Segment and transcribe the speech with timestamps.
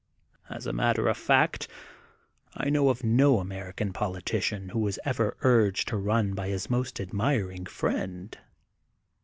[0.49, 1.67] As a matter of fact
[2.55, 6.99] I know of no American politician who was ever urged to run by his most
[6.99, 8.35] admiring friend.